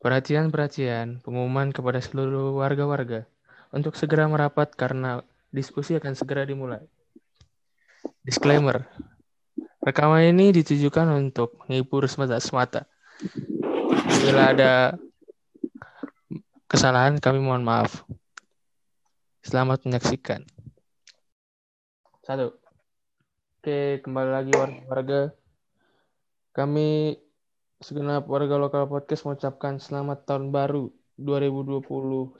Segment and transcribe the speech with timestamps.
[0.00, 3.28] Perhatian-perhatian, pengumuman kepada seluruh warga-warga
[3.68, 5.20] untuk segera merapat karena
[5.52, 6.80] diskusi akan segera dimulai.
[8.24, 8.88] Disclaimer,
[9.84, 12.88] rekaman ini ditujukan untuk menghibur semata-semata.
[14.24, 14.72] Bila ada
[16.64, 18.00] kesalahan, kami mohon maaf.
[19.44, 20.48] Selamat menyaksikan.
[22.24, 22.56] Satu.
[23.60, 25.36] Oke, kembali lagi warga-warga.
[26.56, 27.20] Kami
[27.80, 32.36] segenap warga lokal podcast mengucapkan selamat tahun baru 2021.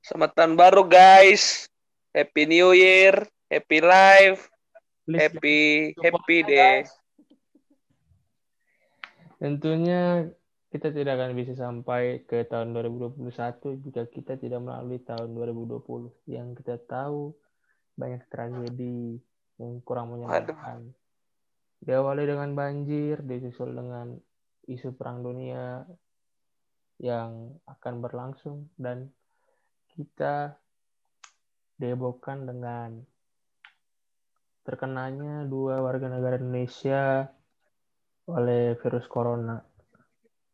[0.00, 1.68] Selamat tahun baru guys.
[2.16, 4.48] Happy New Year, Happy Life,
[5.04, 5.60] Please Happy
[6.00, 6.56] Happy support, Day.
[6.56, 6.88] guys.
[9.36, 10.32] Tentunya
[10.72, 13.28] kita tidak akan bisa sampai ke tahun 2021
[13.84, 17.36] jika kita tidak melalui tahun 2020 yang kita tahu
[17.92, 19.20] banyak tragedi
[19.60, 20.96] yang kurang menyenangkan.
[21.84, 24.16] Diawali dengan banjir, disusul dengan
[24.64, 25.84] isu perang dunia
[26.96, 29.12] yang akan berlangsung dan
[29.92, 30.56] kita
[31.76, 33.04] dihebohkan dengan
[34.64, 37.28] terkenanya dua warga negara Indonesia
[38.32, 39.60] oleh virus corona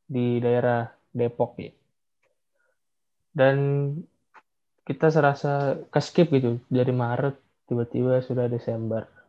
[0.02, 1.70] di daerah Depok ya.
[3.30, 3.56] Dan
[4.82, 7.38] kita serasa keskip gitu dari Maret
[7.70, 9.19] tiba-tiba sudah Desember.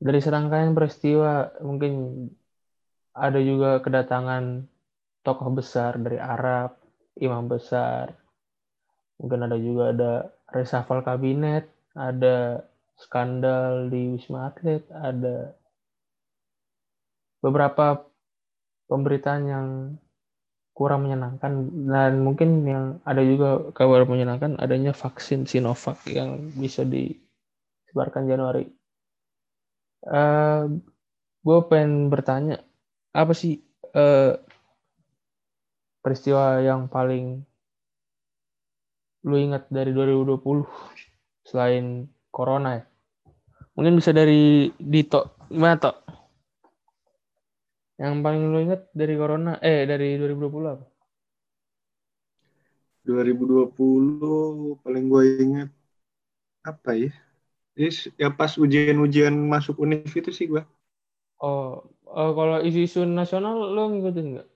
[0.00, 2.24] Dari serangkaian peristiwa mungkin
[3.12, 4.64] ada juga kedatangan
[5.20, 6.80] tokoh besar dari Arab,
[7.20, 8.16] imam besar.
[9.20, 10.12] Mungkin ada juga ada
[10.48, 12.64] reshuffle kabinet, ada
[12.96, 15.52] skandal di Wisma Atlet, ada
[17.44, 18.00] beberapa
[18.88, 19.68] pemberitaan yang
[20.72, 28.24] kurang menyenangkan dan mungkin yang ada juga kabar menyenangkan adanya vaksin Sinovac yang bisa disebarkan
[28.24, 28.79] Januari.
[30.00, 30.62] Eh,
[31.44, 32.64] gue pengen bertanya
[33.12, 33.60] apa sih
[33.92, 34.32] eh,
[36.00, 37.44] peristiwa yang paling
[39.28, 40.64] lu ingat dari 2020
[41.44, 42.84] selain corona ya?
[43.76, 45.36] Mungkin bisa dari Dito.
[45.52, 45.96] Gimana, Tok?
[48.00, 50.86] Yang paling lu ingat dari corona, eh dari 2020 apa?
[53.04, 55.70] 2020 paling gue ingat
[56.64, 57.12] apa ya?
[57.80, 57.88] Ini
[58.20, 60.60] ya pas ujian-ujian masuk univ itu sih gue.
[61.48, 61.68] Oh,
[62.20, 64.48] eh, kalau isu-isu nasional lo ngikutin nggak?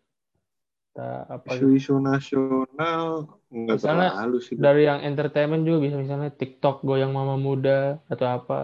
[1.34, 1.76] Apa gitu.
[1.76, 3.04] Isu-isu nasional
[3.52, 4.56] nggak Misalnya terlalu sih.
[4.64, 8.58] Dari yang entertainment juga bisa misalnya TikTok goyang mama muda atau apa.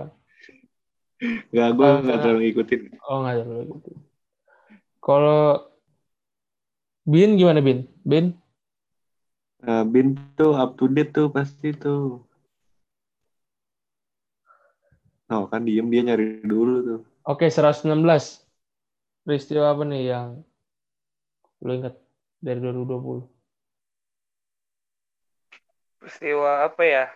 [1.53, 2.81] Nggak, gue Ah, nggak terlalu ngikutin.
[3.09, 3.91] Oh nggak terlalu gitu.
[5.01, 5.71] Kalau
[7.07, 7.89] Bin gimana Bin?
[8.05, 8.41] Bin?
[9.65, 12.01] Nah, Bin tuh up to date tuh pasti tuh.
[15.31, 17.01] Oh kan diem dia nyari dulu tuh.
[17.23, 17.87] Oke 116.
[19.23, 20.43] Peristiwa apa nih yang
[21.63, 21.95] lo ingat
[22.43, 23.31] dari 2020?
[26.03, 27.07] Peristiwa apa ya?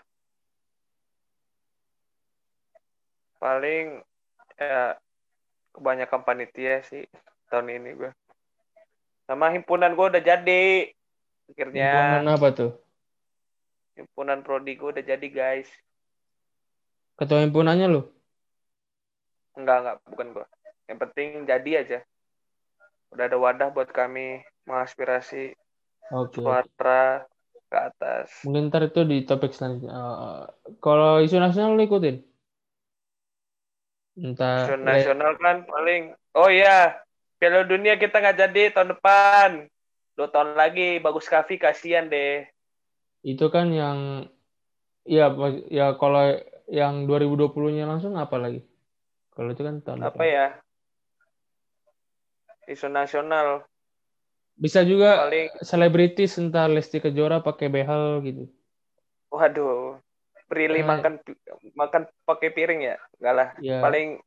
[3.43, 3.99] Paling
[4.55, 4.95] ya
[5.75, 7.03] kebanyakan panitia sih
[7.51, 8.11] tahun ini gue.
[9.27, 10.93] Sama himpunan gue udah jadi.
[11.51, 12.73] Akhirnya Himpunan apa tuh?
[13.95, 15.71] himpunan prodi gue udah jadi guys.
[17.15, 18.11] Ketua himpunannya lo?
[19.55, 20.47] Enggak, enggak, bukan gue.
[20.91, 21.99] Yang penting jadi aja.
[23.15, 25.55] Udah ada wadah buat kami mengaspirasi
[26.11, 26.43] Oke.
[26.43, 27.23] suara
[27.71, 28.29] ke atas.
[28.43, 29.95] Mungkin ntar itu di topik selanjutnya.
[29.95, 30.43] Eh,
[30.83, 32.19] kalau isu nasional lo ikutin?
[34.15, 37.03] Entah Isu nasional kan paling oh iya
[37.43, 39.67] Piala Dunia kita nggak jadi tahun depan
[40.15, 42.47] dua tahun lagi bagus Kavi kasihan deh
[43.27, 44.31] itu kan yang
[45.03, 45.35] ya
[45.67, 48.65] ya kalau yang 2020-nya langsung apa lagi?
[49.31, 50.27] Kalau itu kan tahun apa depan.
[50.27, 50.47] ya
[52.65, 53.67] isu nasional
[54.55, 58.45] Bisa juga paling selebritis entah Lesti Kejora pakai behel gitu.
[59.29, 59.99] waduh
[60.47, 60.87] Prilly Eh.
[60.87, 61.19] makan
[61.75, 64.23] makan pakai piring ya enggak lah Ya, paling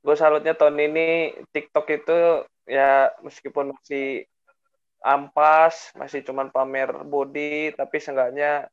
[0.00, 1.06] gue salutnya tahun ini
[1.52, 2.18] TikTok itu
[2.64, 4.24] ya meskipun masih
[5.04, 8.66] ampas masih cuman pamer body tapi seenggaknya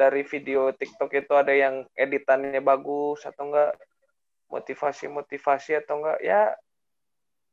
[0.00, 3.76] dari video TikTok itu ada yang editannya bagus atau enggak
[4.48, 6.56] motivasi-motivasi atau enggak ya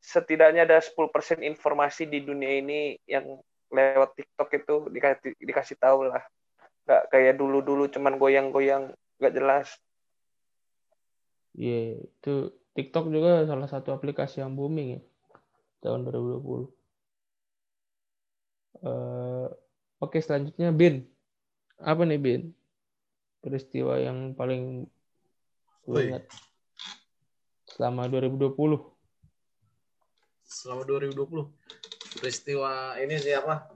[0.00, 3.36] setidaknya ada 10% informasi di dunia ini yang
[3.68, 6.24] lewat TikTok itu dikasih dikasih tahu lah
[6.88, 9.76] nggak kayak dulu-dulu cuman goyang-goyang nggak jelas
[11.52, 15.00] iya, itu TikTok juga salah satu aplikasi yang booming ya
[15.82, 16.70] tahun 2020.
[18.78, 19.48] Eh,
[19.98, 21.02] oke selanjutnya Bin.
[21.78, 22.42] Apa nih Bin?
[23.38, 24.86] Peristiwa yang paling
[25.86, 26.26] lu ingat.
[27.70, 28.54] Selama 2020.
[30.48, 31.44] selama 2020
[32.18, 33.68] peristiwa ini sih apa?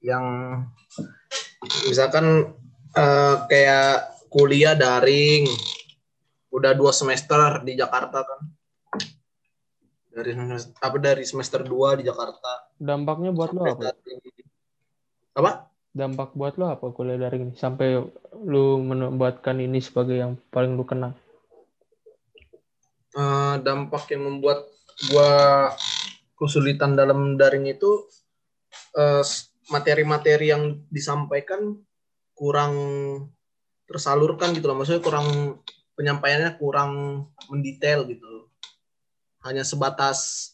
[0.00, 0.24] Yang
[1.86, 2.56] misalkan
[2.96, 5.44] eh, kayak kuliah daring.
[6.50, 8.40] Udah dua semester di Jakarta kan.
[10.14, 12.70] Dari semester- apa dari semester 2 di Jakarta.
[12.78, 13.90] Dampaknya buat lo apa?
[15.34, 17.54] apa Dampak buat lo apa kuliah daring ini?
[17.54, 18.02] Sampai
[18.42, 21.14] lu membuatkan ini sebagai yang paling lu kenang.
[23.14, 24.66] Eh, dampak yang membuat
[25.06, 25.30] gua
[26.34, 28.10] kesulitan dalam daring itu
[29.22, 31.78] s- materi-materi yang disampaikan
[32.34, 32.74] kurang
[33.86, 35.60] tersalurkan gitu loh maksudnya kurang
[35.94, 36.92] penyampaiannya kurang
[37.46, 38.50] mendetail gitu
[39.46, 40.50] hanya sebatas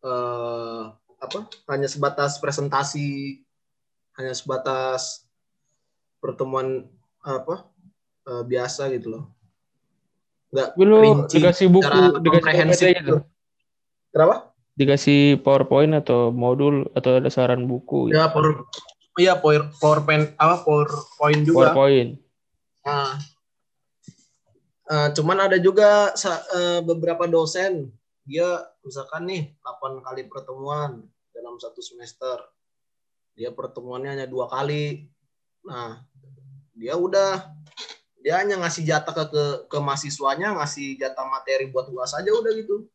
[0.00, 0.84] eh,
[1.18, 3.42] apa hanya sebatas presentasi
[4.18, 5.24] hanya sebatas
[6.18, 6.90] pertemuan
[7.22, 7.70] apa
[8.26, 9.24] eh, biasa gitu loh
[10.48, 13.20] nggak Tapi lu rinci dikasih buku, dikasih gitu.
[14.08, 14.56] Kenapa?
[14.80, 18.16] Dikasih PowerPoint atau modul atau ada saran buku gitu.
[18.16, 18.64] Ya, power,
[19.20, 21.76] iya power, PowerPoint apa PowerPoint juga.
[21.76, 22.16] PowerPoint.
[22.80, 23.20] Nah,
[24.88, 27.92] eh, cuman ada juga sa- eh, beberapa dosen
[28.24, 28.48] dia
[28.80, 31.04] misalkan nih 8 kali pertemuan
[31.36, 32.40] dalam satu semester.
[33.38, 35.06] Dia pertemuannya hanya dua kali.
[35.62, 36.02] Nah,
[36.74, 37.54] dia udah
[38.18, 42.50] dia hanya ngasih jatah ke, ke ke mahasiswanya, ngasih jatah materi buat uas aja udah
[42.58, 42.90] gitu.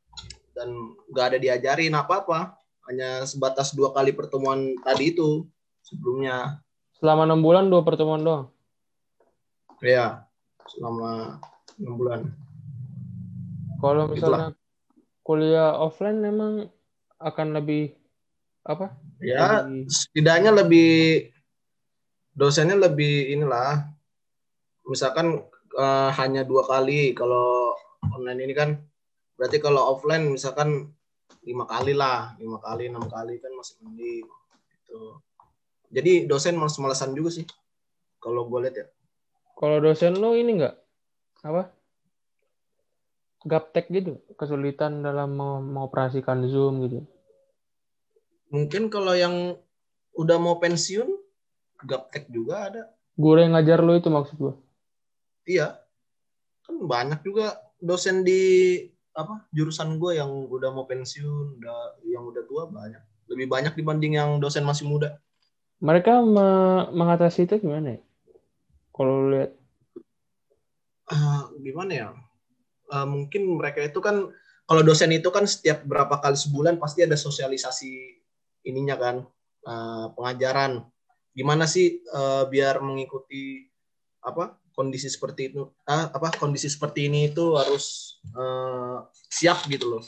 [0.51, 2.59] Dan nggak ada diajarin apa-apa.
[2.91, 5.47] Hanya sebatas dua kali pertemuan tadi itu
[5.79, 6.59] sebelumnya.
[6.99, 8.51] Selama enam bulan dua pertemuan doang.
[9.79, 10.27] Ya,
[10.67, 11.39] selama
[11.79, 12.19] enam bulan.
[13.79, 14.51] Kalau misalnya
[15.23, 16.67] kuliah offline memang
[17.19, 17.95] akan lebih
[18.63, 18.95] apa?
[19.19, 20.91] Ya, Lebih- setidaknya lebih
[22.33, 23.87] dosennya lebih inilah
[24.83, 25.43] misalkan
[25.73, 27.71] eh, hanya dua kali kalau
[28.11, 28.69] online ini kan
[29.37, 30.91] berarti kalau offline misalkan
[31.43, 34.25] lima kali lah lima kali enam kali kan masih mending
[34.73, 35.17] gitu
[35.93, 37.45] jadi dosen males-malesan juga sih
[38.17, 38.87] kalau gue lihat ya
[39.53, 40.75] Kalau dosen lo ini enggak
[41.45, 41.69] apa?
[43.43, 47.03] Gaptek gitu, kesulitan dalam meng- mengoperasikan Zoom gitu.
[48.53, 49.57] Mungkin kalau yang
[50.13, 51.09] udah mau pensiun
[51.81, 52.83] gaptek juga ada.
[53.17, 54.53] Guru yang ngajar lo itu maksud gua.
[55.49, 55.81] iya.
[56.63, 58.41] Kan banyak juga dosen di
[59.13, 63.01] apa jurusan gue yang udah mau pensiun udah yang udah tua banyak.
[63.27, 65.17] Lebih banyak dibanding yang dosen masih muda.
[65.83, 68.01] Mereka me- mengatasi itu gimana ya?
[68.95, 69.51] Kalau lihat.
[71.11, 72.07] Ah, gimana ya?
[72.87, 74.31] Ah, mungkin mereka itu kan
[74.63, 78.22] kalau dosen itu kan setiap berapa kali sebulan pasti ada sosialisasi
[78.67, 79.15] ininya kan
[79.67, 80.87] ah, pengajaran.
[81.33, 83.67] Gimana sih eh, biar mengikuti
[84.23, 88.97] apa kondisi seperti itu ah, apa kondisi seperti ini itu harus eh,
[89.29, 90.03] siap gitu loh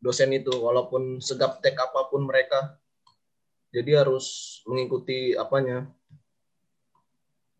[0.00, 0.52] dosen itu.
[0.54, 2.78] Walaupun segaptek apa pun mereka
[3.74, 5.84] jadi harus mengikuti apanya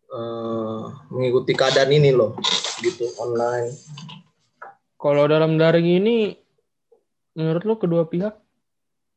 [0.09, 2.37] eh, mengikuti keadaan ini loh
[2.81, 3.73] gitu online.
[4.97, 6.33] Kalau dalam daring ini
[7.37, 8.33] menurut lo kedua pihak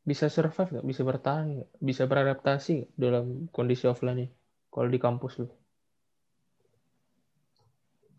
[0.01, 0.85] bisa survive nggak?
[0.87, 1.69] Bisa bertahan nggak?
[1.77, 4.27] Bisa beradaptasi nggak dalam kondisi offline ini?
[4.71, 5.47] Kalau di kampus lo?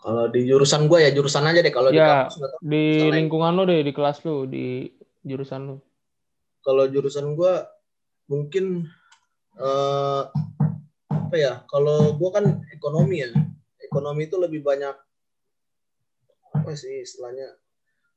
[0.03, 1.71] Kalau di jurusan gue ya jurusan aja deh.
[1.71, 2.61] Kalau di Ya, kampus nggak tahu.
[2.67, 4.91] di lingkungan lo deh, di kelas lo, di
[5.23, 5.77] jurusan lo.
[6.63, 7.55] Kalau jurusan gue
[8.27, 8.87] mungkin
[9.59, 10.23] eh,
[11.07, 11.63] apa ya?
[11.71, 13.31] Kalau gue kan ekonomi ya.
[13.83, 14.95] Ekonomi itu lebih banyak
[16.53, 17.59] apa sih istilahnya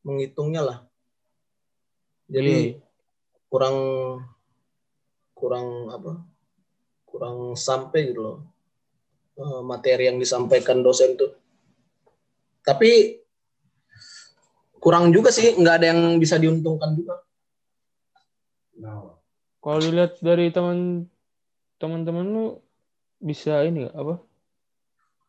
[0.05, 0.77] menghitungnya lah.
[2.25, 2.84] Jadi Iya.
[3.55, 3.77] Kurang
[5.31, 6.19] kurang apa?
[7.07, 8.37] Kurang sampai gitu loh
[9.39, 11.31] eh, materi yang disampaikan dosen tuh.
[12.67, 13.23] Tapi
[14.83, 17.23] kurang juga sih, nggak ada yang bisa diuntungkan juga.
[19.63, 21.09] Kalau dilihat dari teman
[21.81, 22.45] teman-teman lu
[23.17, 24.15] bisa ini nggak apa?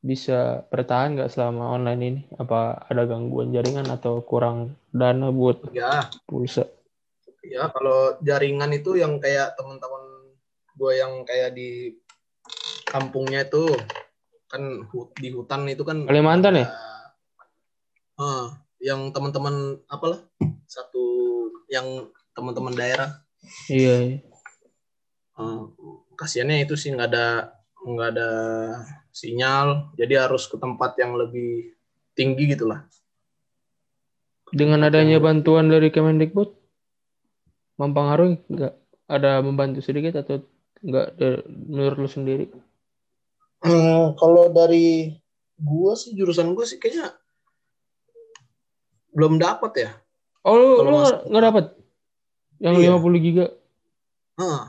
[0.04, 2.21] Bisa bertahan nggak selama online ini?
[2.37, 6.68] Apa ada gangguan jaringan atau kurang dana buat Ya, pulsa?
[7.50, 10.03] Ya kalau jaringan itu yang kayak teman-teman
[10.76, 11.97] gue yang kayak di
[12.87, 13.73] kampungnya itu
[14.47, 14.62] kan
[15.19, 16.67] di hutan itu kan Kalimantan ya?
[18.17, 20.23] Ah, yang teman-teman apalah
[20.69, 21.05] satu
[21.69, 23.11] yang teman-teman daerah
[23.71, 23.95] Iya.
[24.03, 24.19] iya.
[25.37, 25.69] Ah,
[26.17, 27.26] kasihannya itu sih nggak ada
[27.87, 28.31] nggak ada
[29.15, 31.76] sinyal jadi harus ke tempat yang lebih
[32.17, 32.83] tinggi gitulah
[34.47, 36.55] Dengan adanya bantuan dari Kemendikbud,
[37.76, 38.75] mempengaruhi nggak?
[39.06, 40.42] Ada membantu sedikit atau
[40.83, 41.06] nggak
[41.47, 42.50] menurut lu sendiri?
[43.62, 45.14] Hmm, kalau dari
[45.56, 47.14] gua sih jurusan gua sih kayaknya
[49.16, 49.90] belum dapat ya.
[50.45, 50.85] Oh, lu,
[51.33, 51.64] nggak dapat?
[52.61, 52.88] Yang Iya.
[52.92, 53.47] 50 giga.
[54.37, 54.64] Heeh,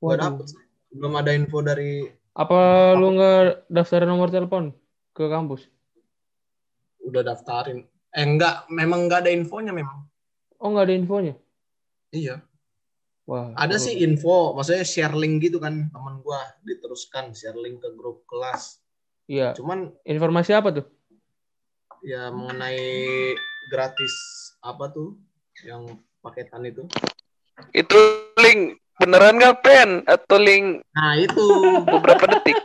[0.00, 0.24] Waduh.
[0.24, 0.46] dapet.
[0.90, 4.72] Belum ada info dari Apa lu nggak daftarin nomor telepon
[5.12, 5.68] ke kampus?
[7.04, 7.84] udah daftarin.
[8.14, 10.06] Eh enggak, memang enggak ada infonya memang.
[10.62, 11.34] Oh nggak ada infonya?
[12.14, 12.42] Iya.
[13.30, 13.54] Wah.
[13.54, 18.26] Ada sih info, maksudnya share link gitu kan teman gua diteruskan share link ke grup
[18.26, 18.82] kelas.
[19.30, 19.54] Iya.
[19.54, 20.86] Cuman Informasi apa tuh?
[22.00, 23.36] ya mengenai
[23.68, 24.10] gratis
[24.64, 25.14] apa tuh
[25.62, 25.86] yang
[26.18, 26.82] paketan itu.
[27.70, 27.94] Itu
[28.40, 31.44] link beneran nggak pen atau link Nah, itu.
[31.86, 32.58] beberapa detik?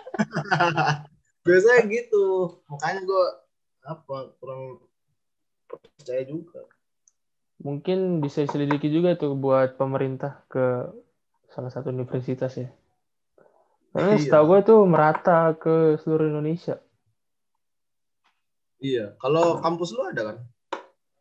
[1.45, 2.57] Biasanya gitu.
[2.74, 3.25] Makanya gua
[3.86, 4.81] apa kurang
[5.69, 6.65] percaya juga.
[7.65, 10.86] Mungkin bisa selidiki juga tuh buat pemerintah ke
[11.50, 12.69] salah satu universitas ya.
[13.89, 14.22] Karena Iya.
[14.22, 16.77] setahu gue tuh merata ke seluruh Indonesia.
[18.77, 20.38] Iya, kalau kampus lu ada kan?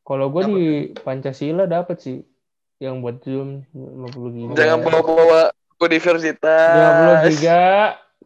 [0.04, 0.62] Kalau gue di
[1.00, 2.20] Pancasila dapat sih
[2.76, 4.52] yang buat Zoom 50 giga.
[4.52, 5.48] Jangan bawa-bawa
[5.80, 6.60] universitas.
[6.76, 7.64] 50 giga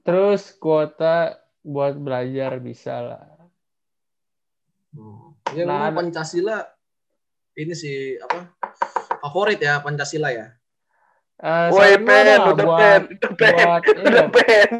[0.02, 3.24] terus kuota buat belajar bisa lah.
[4.90, 5.36] Hmm.
[5.54, 6.66] Ya Nah, Pancasila
[7.58, 8.54] ini sih apa?
[9.18, 10.54] Favorit ya Pancasila ya.
[11.38, 14.70] Eh, Woi pen, ada udah buat pen, udah pen, buat ini udah ada, pen.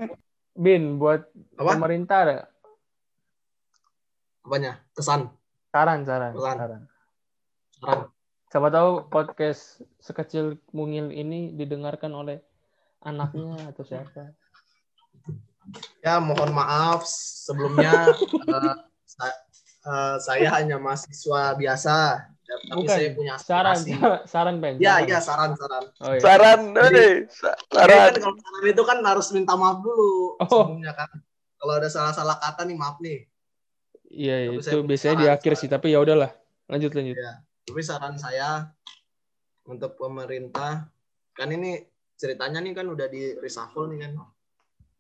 [0.54, 1.22] Bin buat
[1.54, 1.70] Apa?
[1.74, 2.36] pemerintah ada
[4.42, 4.80] Apanya?
[4.90, 5.28] Kesan.
[5.68, 6.56] saran saran Saran.
[6.56, 6.82] saran.
[7.78, 8.00] Saran.
[8.48, 12.40] Siapa tahu podcast sekecil mungil ini didengarkan oleh
[13.04, 14.32] anaknya atau siapa.
[16.00, 17.92] Ya mohon maaf sebelumnya
[18.48, 19.40] eh, sa-
[19.84, 22.88] eh, saya hanya mahasiswa biasa, tapi Bukan.
[22.96, 24.24] saya punya Saran, aspirasi.
[24.24, 24.74] saran pen.
[24.80, 25.04] Ya, saran.
[25.04, 25.84] ya saran-saran.
[26.00, 26.20] Oh, iya.
[26.24, 27.04] Saran, sa- Ya,
[27.68, 27.98] saran.
[28.08, 30.48] kan kalau saran itu kan harus minta maaf dulu Oh.
[30.48, 31.10] sebelumnya kan.
[31.58, 33.28] Kalau ada salah-salah kata nih maaf nih.
[34.08, 35.60] Iya, Tapi itu biasanya di saran, akhir saran.
[35.60, 36.30] sih, tapi ya udahlah.
[36.66, 37.16] Lanjut lanjut.
[37.16, 37.32] Ya,
[37.64, 38.72] tapi saran saya
[39.64, 40.88] untuk pemerintah
[41.32, 41.84] kan ini
[42.16, 44.12] ceritanya nih kan udah di reshuffle nih kan.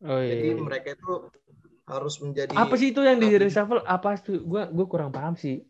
[0.04, 0.36] Oh iya.
[0.36, 0.60] Jadi iya.
[0.60, 1.12] mereka itu
[1.88, 3.80] harus menjadi Apa sih itu yang di reshuffle?
[3.82, 4.44] Apa tuh?
[4.44, 5.64] Gua gua kurang paham sih.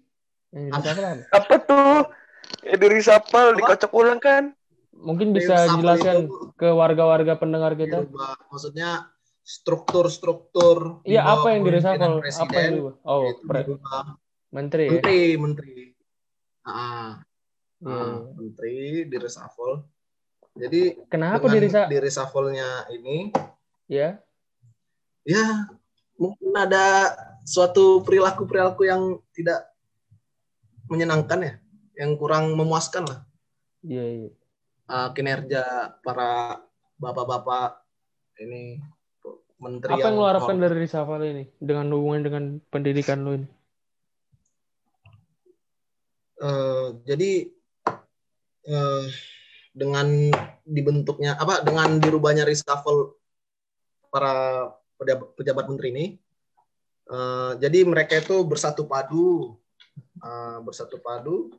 [0.53, 0.81] Yang di Apa?
[0.81, 1.37] reshuffle apa?
[1.37, 1.99] Apa tuh?
[2.65, 4.45] Ya di reshuffle, dikocok ulang kan?
[4.99, 8.03] Mungkin bisa jelaskan itu ke warga-warga pendengar kita.
[8.03, 8.35] dirubah.
[8.51, 9.13] Maksudnya
[9.45, 12.19] struktur-struktur Iya, apa yang di reshuffle?
[12.19, 12.95] Apa presiden yang dirubah?
[13.05, 13.67] Oh, itu pre-
[14.49, 14.93] menteri ya.
[14.97, 15.73] menteri, menteri.
[16.65, 17.21] Ah,
[17.79, 18.35] Iya, ah, iya.
[18.35, 18.77] menteri
[19.07, 19.75] di reshuffle.
[20.59, 23.31] Jadi Kenapa di reshuffle-nya ini
[23.89, 24.19] Ya.
[25.25, 25.71] ya
[26.19, 27.15] mungkin ada
[27.47, 29.68] suatu perilaku-perilaku yang tidak
[30.89, 31.55] menyenangkan ya,
[32.01, 33.21] yang kurang memuaskan lah
[33.85, 34.31] Iya, iya.
[34.91, 36.61] uh, kinerja para
[36.99, 37.87] bapak-bapak
[38.43, 38.83] ini
[39.59, 43.49] menteri Apa yang lo harapkan dari reshuffle ini dengan hubungan dengan pendidikan lo ini?
[46.39, 47.51] Eh, jadi
[48.71, 49.05] eh,
[49.75, 50.07] dengan
[50.63, 53.19] dibentuknya apa dengan dirubahnya reshuffle
[54.07, 54.71] para
[55.03, 56.07] pejabat, pejabat menteri ini
[57.11, 59.59] eh, jadi mereka itu bersatu padu
[60.01, 61.53] eh, bersatu padu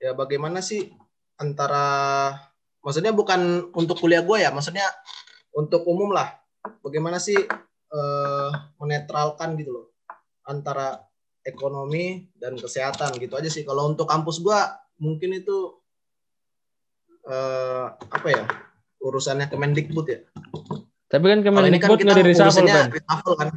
[0.00, 0.90] ya bagaimana sih
[1.36, 2.32] antara
[2.80, 4.86] maksudnya bukan untuk kuliah gue ya maksudnya
[5.52, 6.40] untuk umum lah
[6.80, 7.36] bagaimana sih
[7.90, 9.86] eh, menetralkan gitu loh
[10.46, 11.10] antara
[11.44, 13.64] ekonomi dan kesehatan gitu aja sih.
[13.64, 15.80] Kalau untuk kampus gua mungkin itu
[17.24, 18.44] eh, apa ya
[19.00, 20.20] urusannya Kemendikbud ya.
[21.10, 22.92] Tapi kan kan Kemendikbud nggak di reshuffle kan?
[22.92, 23.48] reshuffle kan.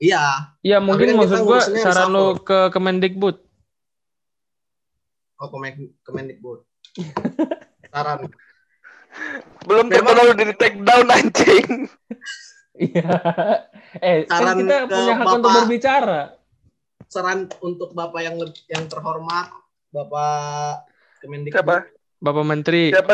[0.00, 3.36] Iya, Iya, mungkin kan kita maksud gua saran lo ke Kemendikbud.
[5.36, 6.64] oh Kemen- Kemendikbud.
[7.86, 8.24] Saran.
[9.64, 11.84] Belum terkenal udah di take down anjing.
[12.72, 13.12] Iya.
[13.98, 16.20] eh, kan Saran kita ke punya hak untuk Bapak- berbicara.
[17.04, 19.52] Saran untuk Bapak yang yang terhormat,
[19.90, 20.88] Bapak
[21.20, 21.56] Kemendikbud.
[21.56, 21.76] Siapa?
[22.16, 22.88] Bapak Menteri.
[22.88, 23.12] Siapa?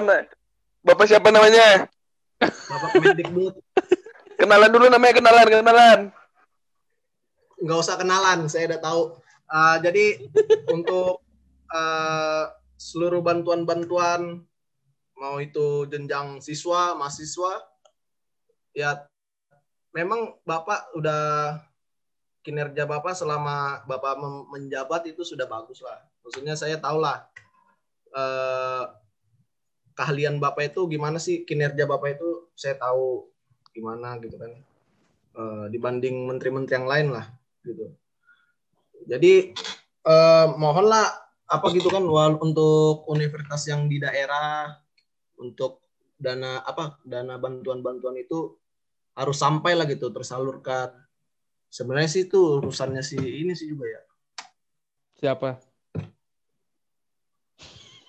[0.82, 1.90] Bapak siapa namanya?
[2.38, 3.54] Bapak Kemendikbud.
[4.36, 6.00] Kenalan dulu namanya, kenalan, kenalan.
[7.60, 9.02] Nggak usah kenalan, saya udah tahu.
[9.46, 10.20] Uh, jadi
[10.76, 11.22] untuk
[11.72, 12.44] uh,
[12.76, 14.44] seluruh bantuan-bantuan
[15.16, 17.64] mau itu jenjang siswa, mahasiswa,
[18.76, 19.08] ya
[19.96, 21.56] memang bapak udah
[22.44, 24.20] kinerja bapak selama bapak
[24.52, 26.04] menjabat itu sudah bagus lah.
[26.20, 27.25] Maksudnya saya tahu lah
[28.12, 28.84] uh,
[29.96, 33.32] keahlian bapak itu gimana sih kinerja bapak itu saya tahu
[33.72, 34.52] gimana gitu kan
[35.68, 37.28] dibanding menteri-menteri yang lain lah
[37.66, 37.90] gitu.
[39.06, 39.50] Jadi
[40.06, 41.06] eh, mohonlah
[41.46, 44.75] apa gitu kan wal- untuk universitas yang di daerah
[45.38, 45.82] untuk
[46.16, 48.56] dana apa dana bantuan-bantuan itu
[49.14, 50.90] harus sampai lah gitu tersalurkan.
[51.66, 54.02] Sebenarnya sih itu urusannya sih ini sih juga ya.
[55.16, 55.61] Siapa?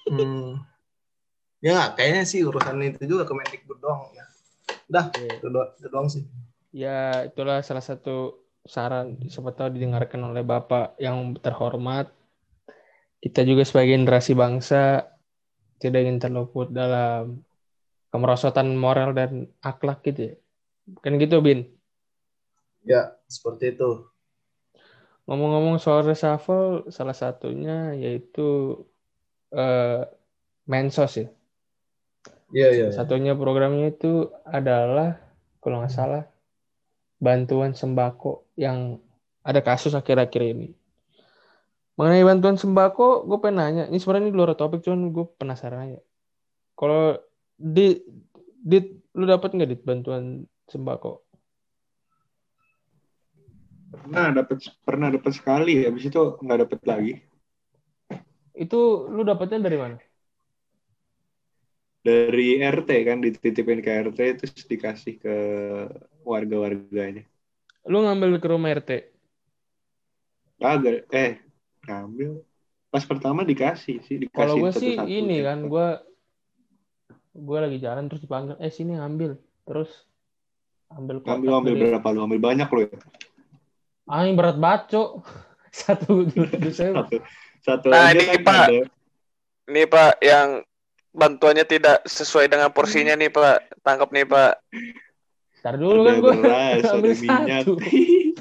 [0.08, 0.62] Hmm,
[1.60, 4.24] Ya kayaknya sih urusan itu juga Kemendikbud doang ya.
[4.88, 5.42] Dah, Iya.
[5.42, 6.24] itu, do- itu doang sih.
[6.72, 12.12] Ya, itulah salah satu saran siapa tahu didengarkan oleh Bapak yang terhormat.
[13.18, 15.10] Kita juga sebagai generasi bangsa
[15.82, 17.42] tidak ingin terluput dalam
[18.14, 20.36] kemerosotan moral dan akhlak gitu ya.
[21.02, 21.68] Kan gitu, Bin.
[22.88, 24.08] Ya, seperti itu.
[25.28, 28.80] Ngomong-ngomong soal reshuffle, salah satunya yaitu
[29.52, 30.08] eh,
[30.68, 31.28] Mensos ya.
[32.52, 32.88] Iya, iya.
[32.96, 35.20] Satunya programnya itu adalah
[35.60, 36.24] kalau nggak salah
[37.20, 38.98] bantuan sembako yang
[39.46, 40.76] ada kasus akhir-akhir ini.
[41.98, 43.84] Mengenai bantuan sembako, gue pengen nanya.
[43.90, 46.02] Ini sebenarnya ini di luar topik, cuman gue penasaran aja.
[46.78, 47.18] Kalau
[47.58, 47.98] di,
[48.62, 48.78] di
[49.18, 51.26] lu dapat nggak dit bantuan sembako?
[53.88, 57.14] Pernah dapat pernah dapat sekali, habis itu nggak dapat lagi.
[58.54, 59.98] Itu lu dapatnya dari mana?
[62.06, 65.36] Dari RT kan dititipin ke RT terus dikasih ke
[66.22, 67.26] warga-warganya.
[67.88, 68.92] Lu ngambil ke rumah RT.
[70.58, 71.40] Kagak, eh
[71.86, 72.42] ngambil.
[72.88, 75.48] Pas pertama dikasih sih, dikasih Kalau gue sih satu-satu ini gitu.
[75.48, 75.88] kan, gue
[77.38, 79.38] gue lagi jalan terus dipanggil, eh sini ngambil.
[79.64, 79.92] Terus
[80.90, 81.82] ambil kotak Ngambil ambil gede.
[81.94, 82.20] berapa lu?
[82.24, 82.98] Ambil banyak lu ya.
[84.08, 85.22] Ah, ini berat baco.
[85.78, 86.96] Satu dulu saya.
[87.06, 87.16] Satu
[87.62, 88.66] satu Nah, ini, kan Pak.
[88.66, 88.82] ada.
[89.68, 90.48] Nih Pak, yang
[91.12, 93.84] bantuannya tidak sesuai dengan porsinya nih Pak.
[93.84, 94.54] Tangkap nih Pak.
[95.68, 97.48] Ntar dulu kan ada gue beras, ada ambil minyak.
[97.60, 97.74] satu.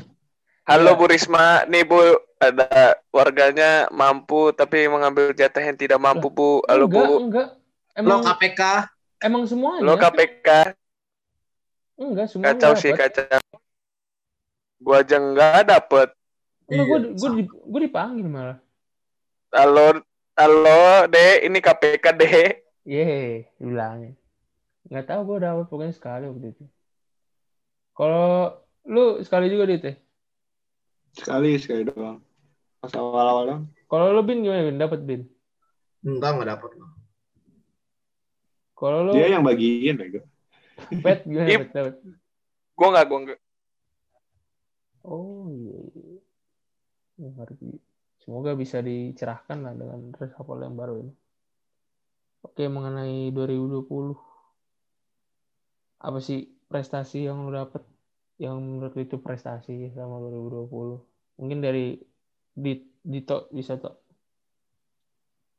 [0.71, 0.91] Halo.
[0.95, 1.99] Bu Risma, nih Bu,
[2.39, 2.71] ada
[3.11, 6.63] warganya mampu tapi mengambil jatah yang tidak mampu Bu.
[6.71, 7.15] Halo enggak, Bu.
[7.27, 7.49] enggak.
[7.99, 8.63] Lo Emang KPK,
[9.27, 9.83] emang semuanya.
[9.83, 10.49] Lo KPK,
[11.99, 12.55] Enggak, semuanya.
[12.55, 13.41] kacau sih kacau.
[14.79, 16.09] Gua aja nggak dapet.
[16.71, 18.59] Enggak, gue Iya, gue gue dipanggil malah.
[19.51, 19.99] Halo,
[20.39, 22.63] halo De, ini KPK De.
[22.87, 24.15] Ye, bilangnya.
[24.87, 26.65] Enggak tahu gue dapat pokoknya sekali waktu itu.
[27.97, 28.53] Kalau
[28.85, 29.95] lu sekali juga dit ya?
[31.17, 32.21] Sekali sekali doang.
[32.79, 33.63] Pas awal-awal doang.
[33.89, 34.77] Kalau lu bin gimana bin?
[34.77, 35.23] Dapat bin?
[36.07, 36.87] enggak enggak dapat lo.
[38.77, 40.21] Kalau lu Dia yang bagiin bego.
[41.01, 41.59] pet gimana Iya.
[41.65, 41.95] pet dapat?
[42.77, 43.41] Gua nggak, gua nggak.
[45.07, 45.77] Oh iya.
[45.97, 46.19] iya.
[47.17, 47.81] Ya, ngerti.
[48.21, 51.13] Semoga bisa dicerahkan lah dengan reshuffle yang baru ini.
[52.45, 54.13] Oke, mengenai 2020.
[55.97, 57.83] Apa sih prestasi yang lu dapet?
[58.45, 60.99] Yang menurut lu itu prestasi sama 2020?
[61.41, 61.81] Mungkin dari
[62.65, 62.71] di
[63.13, 63.95] Dito bisa tok.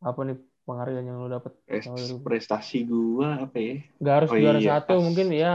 [0.10, 1.54] Apa nih penghargaan yang lu dapet?
[1.68, 2.26] Pres- sama 2020?
[2.28, 3.76] Prestasi gua apa ya?
[4.06, 5.48] Gak harus Oh juara iya, satu, pas- mungkin ya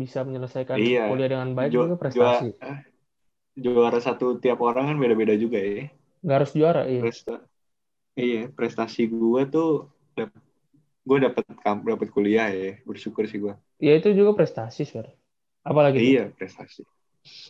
[0.00, 1.00] bisa menyelesaikan Iya.
[1.06, 2.46] kuliah dengan baik Ju- juga prestasi.
[2.58, 2.78] Juara, ah,
[3.64, 5.84] juara satu tiap orang kan beda-beda juga ya.
[6.26, 7.02] Gak harus juara, iya.
[7.02, 7.34] Presta,
[8.24, 9.68] iya, prestasi gua tuh
[11.08, 12.76] gua dapat kamp dapat kuliah ya.
[12.84, 13.56] Bersyukur sih gua.
[13.80, 15.08] Ya itu juga prestasi, Sir.
[15.64, 16.04] Apalagi tuh?
[16.04, 16.84] Iya, prestasi.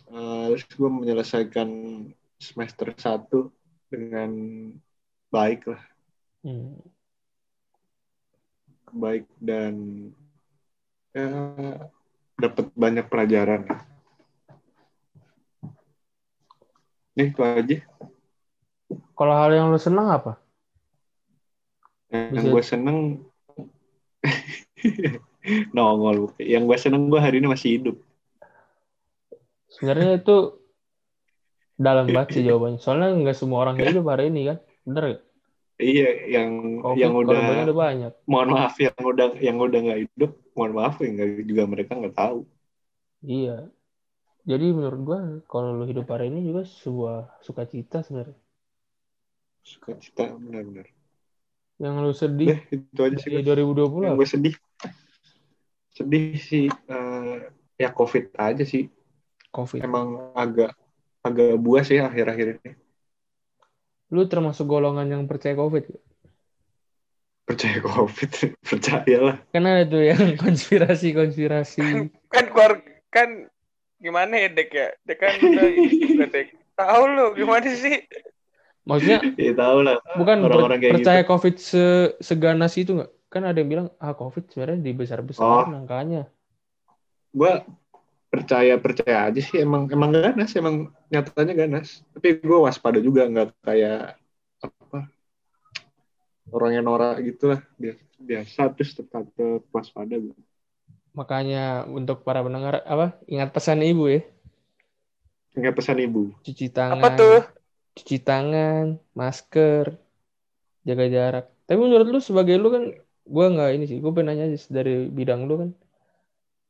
[0.09, 1.69] Eh, terus gua menyelesaikan
[2.39, 3.51] semester satu
[3.91, 4.31] dengan
[5.29, 5.83] baik lah,
[6.47, 6.79] Hmm.
[8.89, 9.75] baik dan
[11.13, 11.27] ya,
[12.39, 13.67] dapat banyak pelajaran.
[17.19, 17.77] Nih itu aja.
[19.19, 20.39] Kalau hal yang lu senang apa?
[22.09, 22.99] Yang Bisa- gue seneng
[25.77, 26.35] nongol.
[26.41, 27.97] Yang gue seneng gue hari ini masih hidup.
[29.69, 30.37] Sebenarnya itu
[31.79, 32.81] dalam banget sih jawabannya.
[32.83, 34.59] Soalnya nggak semua orang hidup hari ini kan.
[34.83, 35.23] Bener gak?
[35.79, 36.51] Iya, yang
[36.83, 37.39] Covid yang udah
[37.71, 38.13] udah banyak.
[38.27, 42.19] mohon maaf yang udah yang udah nggak hidup, mohon maaf ya nggak juga mereka nggak
[42.19, 42.43] tahu.
[43.23, 43.71] Iya.
[44.43, 48.35] Jadi menurut gua kalau lu hidup hari ini juga sebuah sukacita sebenarnya.
[49.63, 50.91] Suka cita benar-benar.
[51.79, 53.31] Yang lu sedih itu aja sih.
[53.31, 53.55] di Gus.
[53.55, 54.55] 2020 Yang gue sedih,
[55.99, 57.35] sedih sih eh,
[57.75, 58.87] ya COVID aja sih.
[59.51, 59.83] Covid.
[59.83, 60.71] Emang agak
[61.21, 62.73] agak buas ya akhir-akhir ini.
[64.09, 65.91] Lu termasuk golongan yang percaya Covid.
[67.45, 68.31] Percaya COVID,
[68.69, 69.37] percayalah.
[69.51, 72.13] Kan ada tuh yang konspirasi-konspirasi.
[72.29, 73.49] Kan keluar kan
[73.99, 74.89] gimana ya Dek ya?
[75.03, 76.49] Dek kan udah ini juga Dek.
[76.77, 78.05] Tahu lu gimana sih?
[78.85, 79.97] Maksudnya Ya tahu lah.
[80.17, 80.97] bukan per- Orang-orang kayak gitu.
[81.05, 83.11] percaya COVID se- seganas itu nggak?
[83.29, 85.81] Kan ada yang bilang ah COVID sebenarnya dibesar-besarin Oh.
[85.85, 86.25] angkanya.
[87.29, 87.53] gue
[88.33, 89.61] percaya percaya aja sih.
[89.61, 94.17] Emang emang ganas emang nyatanya ganas tapi gue waspada juga nggak kayak
[94.65, 94.99] apa
[96.49, 99.29] orang yang norak gitu lah biasa, biasa terus tetap
[99.73, 100.33] waspada gue
[101.13, 104.23] Makanya untuk para pendengar apa ingat pesan ibu ya.
[105.59, 106.31] Nggak pesan ibu.
[106.47, 107.03] Cuci tangan.
[107.03, 107.39] Apa tuh?
[107.99, 109.99] cuci tangan masker
[110.87, 111.45] jaga jarak.
[111.67, 112.85] Tapi menurut lu sebagai lu kan
[113.29, 115.71] gue nggak ini sih gue pengen nanya aja dari bidang lu kan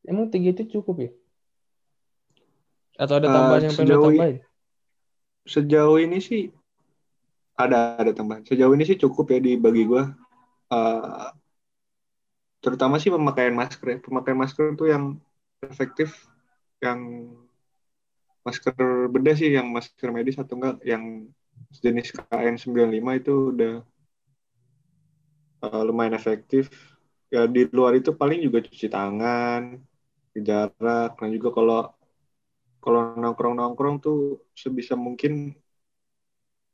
[0.03, 1.11] emang tiga itu cukup ya
[2.99, 4.37] atau ada Eh, tambahan yang pengen sejauh tambahin
[5.49, 6.51] Sejauh ini sih
[7.57, 8.45] ada ada tambahan.
[8.45, 10.03] Sejauh ini sih cukup ya di bagi gue.
[10.69, 11.27] Eh,
[12.61, 13.97] terutama sih pemakaian masker ya.
[14.03, 15.17] Pemakaian masker tuh yang
[15.65, 16.29] efektif,
[16.83, 16.99] yang
[18.45, 21.27] masker bedah sih, yang masker medis atau enggak yang
[21.81, 23.73] jenis KN95 itu udah
[25.65, 26.63] eh, lumayan efektif.
[27.33, 29.61] Ya di luar itu paling juga cuci tangan,
[30.47, 31.77] jarak, dan juga kalau
[32.83, 34.17] kalau nongkrong-nongkrong tuh
[34.61, 35.33] sebisa mungkin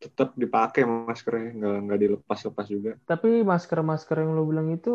[0.01, 2.91] tetap dipakai maskernya, nggak nggak dilepas-lepas juga.
[3.09, 4.89] tapi masker masker yang lu bilang itu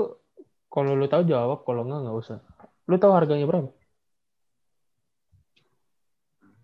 [0.75, 2.39] kalau lu tahu jawab kalau nggak nggak usah
[2.91, 3.71] lu tahu harganya berapa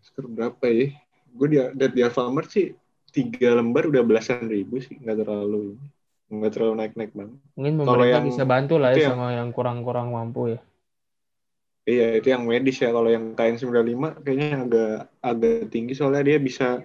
[0.01, 0.89] Masker berapa ya?
[1.37, 2.67] Gue di, lihat di Alfamart sih
[3.15, 5.77] tiga lembar udah belasan ribu sih, nggak terlalu
[6.27, 7.39] nggak terlalu naik-naik banget.
[7.55, 10.61] mungkin pemerintah yang bisa bantu lah ya sama yang kurang-kurang mampu ya
[11.87, 12.91] Iya, itu yang medis ya.
[12.91, 16.83] Kalau yang KN95 kayaknya agak agak tinggi soalnya dia bisa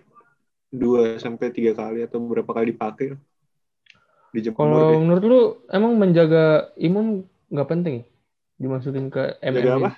[0.69, 3.17] dua sampai tiga kali atau berapa kali dipakai
[4.29, 4.97] dijemur kalau deh.
[5.01, 5.41] menurut lu
[5.73, 8.05] emang menjaga imun nggak penting ya?
[8.61, 9.81] dimasukin ke MM Jaga ini?
[9.81, 9.91] apa?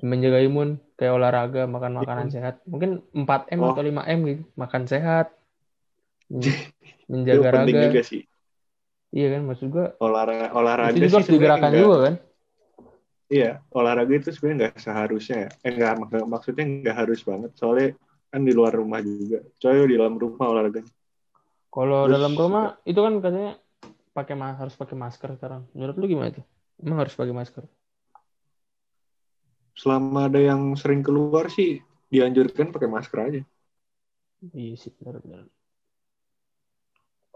[0.00, 3.76] menjaga imun kayak olahraga makan makanan sehat mungkin 4 m Oh.
[3.76, 5.28] atau 5 m gitu makan sehat
[7.12, 8.24] menjaga penting raga juga sih.
[9.14, 12.14] Iya kan maksud gua Olahraga olahraga itu juga sih harus digerakkan sebenarnya nggak- juga kan
[13.26, 15.48] Iya, olahraga itu sebenarnya nggak seharusnya ya.
[15.66, 17.50] Eh, nggak, mak- maksudnya nggak harus banget.
[17.58, 17.98] Soalnya
[18.30, 19.42] kan di luar rumah juga.
[19.58, 20.86] Coy di dalam rumah olahraga.
[21.74, 23.58] kalau dalam rumah itu kan katanya
[24.14, 26.44] pakai harus pakai masker sekarang menurut lu gimana tuh
[26.80, 27.64] emang harus pakai masker
[29.76, 33.40] Selama ada yang sering keluar sih dianjurkan pakai masker aja.
[34.56, 35.44] iya sih benar benar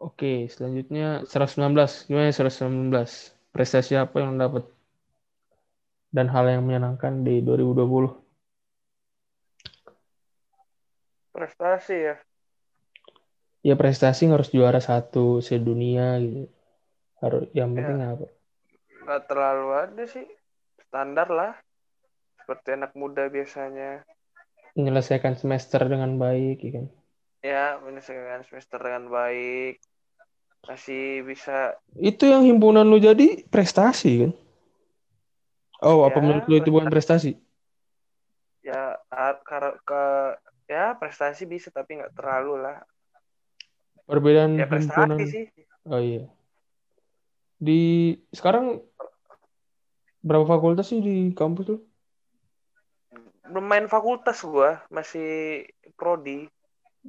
[0.00, 2.90] oke selanjutnya 119 gimana 119
[3.52, 4.64] prestasi apa yang dapat
[6.10, 8.18] dan hal yang menyenangkan di 2020
[11.30, 12.16] Prestasi ya.
[13.62, 16.50] ya prestasi harus juara satu sedunia gitu
[17.20, 18.26] harus yang penting apa
[19.00, 20.26] Nggak terlalu ada sih.
[20.86, 21.52] Standar lah.
[22.38, 24.06] Seperti anak muda biasanya.
[24.78, 26.86] menyelesaikan semester dengan baik ya kan
[27.40, 29.81] Ya, menyelesaikan semester dengan baik.
[30.68, 34.33] Masih bisa itu yang himpunan lu jadi prestasi kan
[35.83, 37.35] oh apa Ya, menurut lu itu bukan prestasi
[38.62, 40.05] ya a- kar- ke
[40.70, 42.76] ya prestasi bisa tapi nggak terlalu lah.
[44.07, 45.44] perbedaan Ya himpunan prestasi sih.
[45.90, 46.24] oh iya
[47.61, 47.81] di
[48.31, 48.81] sekarang
[50.22, 51.79] berapa fakultas sih di kampus lu
[53.50, 55.66] Belum main fakultas gua, masih
[55.98, 56.46] prodi.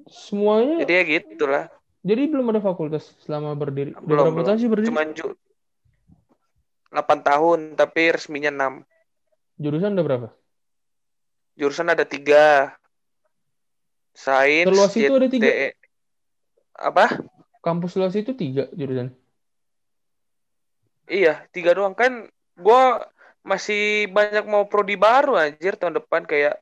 [0.07, 1.65] Semuanya Jadi ya gitulah.
[2.01, 4.45] jadi belum ada fakultas selama berdiri Belum, belum.
[4.47, 5.27] tahun sih berdiri Cuman ju
[6.91, 8.83] 8 tahun tapi resminya 6.
[9.57, 10.27] jurusan ada berapa
[11.51, 12.73] Jurusan ada tiga.
[14.11, 15.45] Sains, Terluas itu ada tiga?
[15.47, 15.67] JTE.
[16.73, 17.05] Apa?
[17.61, 19.13] kampus luas itu tiga jurusan
[21.05, 22.25] Iya, tiga doang kan.
[22.55, 23.03] Gua
[23.43, 26.61] masih banyak mau prodi baru anjir tahun depan kayak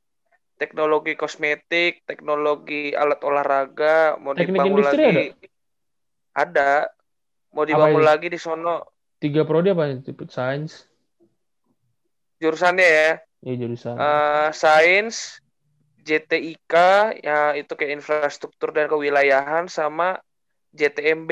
[0.60, 5.28] teknologi kosmetik, teknologi alat olahraga, mau Teknik dibangun industri lagi.
[6.36, 6.72] Ada.
[7.56, 10.00] Mau dibangun lagi di sono tiga prodi apa
[10.32, 10.88] sains
[12.40, 13.12] jurusannya ya.
[13.44, 15.44] ya jurusan Eh, sains,
[16.00, 16.74] JTIK,
[17.20, 20.24] ya itu kayak infrastruktur dan kewilayahan sama
[20.72, 21.32] JTMB,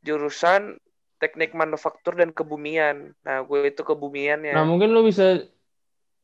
[0.00, 0.80] jurusan
[1.20, 3.12] teknik manufaktur dan kebumian.
[3.24, 4.56] Nah, gue itu kebumiannya.
[4.56, 5.44] Nah mungkin lo bisa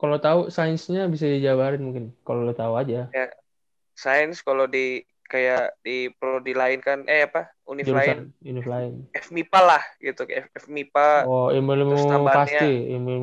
[0.03, 3.07] kalau tahu sainsnya bisa dijabarin mungkin kalau lo tahu aja
[3.93, 8.93] Sains kalau di kayak di prodi lain kan, eh apa, univ lain, jurusan univ lain.
[9.13, 11.09] FMIPA lah gitu, kayak FMIPA.
[11.29, 11.97] Oh ilmu ilmu
[12.29, 13.17] pasti ilmu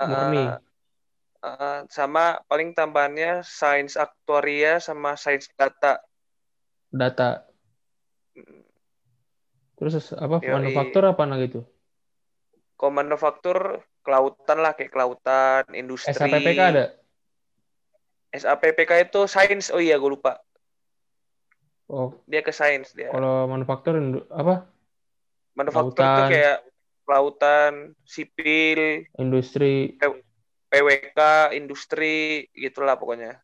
[0.00, 0.44] Eh, murni.
[1.40, 6.00] eh, sama paling tambahannya sains aktuaria sama sains data.
[6.92, 7.48] data.
[9.80, 10.52] Terus apa Yoi.
[10.52, 11.64] manufaktur apa nah gitu?
[12.76, 16.14] Kalau manufaktur kelautan lah kayak kelautan, industri.
[16.16, 16.84] SAPPK ada?
[18.30, 19.68] SAPPK itu sains.
[19.74, 20.40] Oh iya, gue lupa.
[21.90, 23.10] Oh Dia ke sains dia.
[23.10, 23.98] kalau manufaktur
[24.30, 24.70] apa
[25.58, 26.30] Manufaktur Lautan.
[26.30, 26.58] kayak
[27.02, 27.72] kelautan,
[28.06, 29.98] sipil, industri
[30.70, 33.42] PWK, industri, gitulah pokoknya.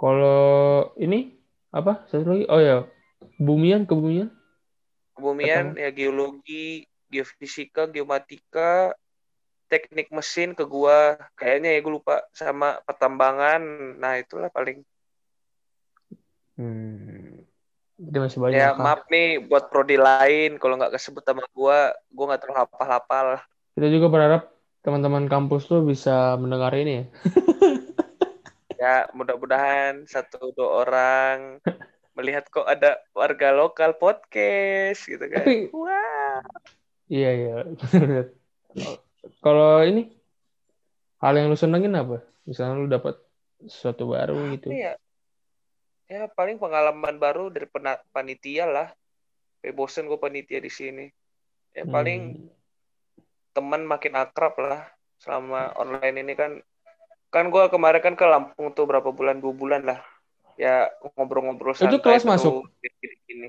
[0.00, 1.36] kalau ini
[1.68, 2.88] apa satu lagi oh ya
[3.36, 4.32] bumian kebumian
[5.12, 8.96] Kebumian ya geologi, geofisika, geomatika,
[9.68, 11.20] teknik mesin ke gua.
[11.36, 13.60] Kayaknya ya gue lupa sama pertambangan.
[14.00, 14.80] Nah, itulah paling
[16.56, 17.44] hmm.
[18.02, 18.56] Jadi masih banyak.
[18.56, 18.80] Ya hal.
[18.80, 23.26] maaf nih buat prodi lain kalau nggak kesebut sama gua, gua nggak terlalu hafal-hafal.
[23.76, 24.42] Kita juga berharap
[24.82, 27.04] teman-teman kampus lu bisa mendengar ini ya.
[28.82, 31.62] Ya mudah-mudahan satu dua orang
[32.18, 35.46] melihat kok ada warga lokal podcast gitu kan.
[35.46, 36.42] Tapi Wah.
[37.08, 37.54] Iya iya.
[39.38, 40.10] Kalau ini
[41.18, 42.22] hal yang lu senengin apa?
[42.42, 43.18] Misalnya lu dapat
[43.62, 44.70] sesuatu baru gitu.
[44.70, 44.98] Iya.
[46.10, 47.70] Ya paling pengalaman baru dari
[48.10, 48.88] panitia lah.
[49.62, 51.06] Kayak bosen gue panitia di sini.
[51.72, 52.50] Ya paling Hmm.
[53.52, 54.88] teman makin akrab lah
[55.20, 56.56] selama online ini kan
[57.28, 60.00] kan gue kemarin kan ke Lampung tuh berapa bulan dua bulan lah
[60.56, 62.64] ya ngobrol-ngobrol Itu santai kelas terus, masuk?
[62.80, 63.48] gini-gini.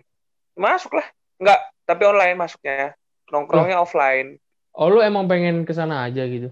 [0.56, 1.08] masuk lah
[1.40, 2.96] nggak tapi online masuknya
[3.32, 4.42] nongkrongnya offline.
[4.74, 6.50] Oh lu emang pengen ke sana aja gitu.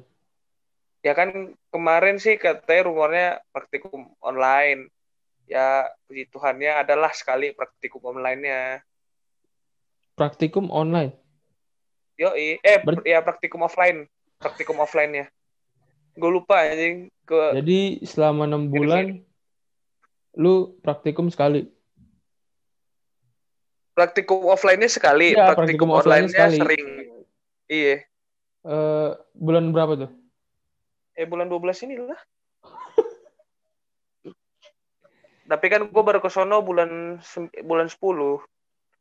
[1.02, 4.94] ya kan kemarin sih katanya rumornya praktikum online.
[5.50, 8.86] Ya puji Tuhannya adalah sekali praktikum online-nya.
[10.14, 11.18] Praktikum online.
[12.22, 14.06] Yoi, eh Ber- ya praktikum offline.
[14.38, 15.26] Praktikum offline-nya.
[16.14, 17.10] Gue lupa anjing.
[17.26, 19.26] Ke Jadi selama enam bulan
[20.38, 21.66] lu praktikum sekali.
[23.92, 26.58] Praktikum offline-nya sekali, Iya, praktikum, praktikum online-nya sekali.
[26.58, 26.88] sering.
[27.68, 27.96] Iya.
[28.62, 30.10] Eh bulan berapa tuh?
[31.18, 32.20] Eh bulan 12 ini lah.
[35.52, 37.20] Tapi kan gue baru ke sono bulan
[37.66, 37.98] bulan 10.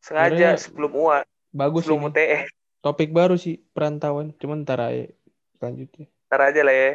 [0.01, 1.19] Sengaja Sebenarnya sebelum UA,
[1.53, 2.09] Bagus sebelum ini.
[2.09, 2.39] UTE.
[2.81, 4.33] Topik baru sih perantauan.
[4.41, 5.13] Cuman ntar aja
[5.61, 6.09] selanjutnya.
[6.33, 6.93] Ntar aja lah ya.